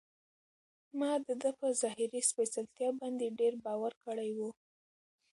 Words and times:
ما 0.99 1.11
د 1.25 1.27
ده 1.41 1.51
په 1.59 1.67
ظاهري 1.81 2.21
سپېڅلتیا 2.29 2.89
باندې 2.99 3.35
ډېر 3.39 3.53
باور 3.65 3.93
کړی 4.03 4.29
و. 4.37 4.39